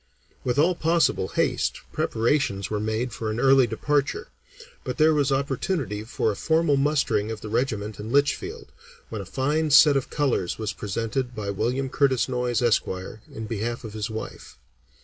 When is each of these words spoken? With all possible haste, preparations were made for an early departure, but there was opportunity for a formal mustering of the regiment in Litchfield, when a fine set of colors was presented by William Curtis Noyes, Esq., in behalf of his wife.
With 0.43 0.57
all 0.57 0.73
possible 0.73 1.27
haste, 1.27 1.79
preparations 1.93 2.71
were 2.71 2.79
made 2.79 3.13
for 3.13 3.29
an 3.29 3.39
early 3.39 3.67
departure, 3.67 4.29
but 4.83 4.97
there 4.97 5.13
was 5.13 5.31
opportunity 5.31 6.03
for 6.03 6.31
a 6.31 6.35
formal 6.35 6.75
mustering 6.75 7.29
of 7.29 7.41
the 7.41 7.49
regiment 7.49 7.99
in 7.99 8.11
Litchfield, 8.11 8.71
when 9.09 9.21
a 9.21 9.25
fine 9.25 9.69
set 9.69 9.95
of 9.95 10.09
colors 10.09 10.57
was 10.57 10.73
presented 10.73 11.35
by 11.35 11.51
William 11.51 11.87
Curtis 11.87 12.27
Noyes, 12.27 12.63
Esq., 12.63 12.87
in 13.31 13.45
behalf 13.45 13.83
of 13.83 13.93
his 13.93 14.09
wife. 14.09 14.57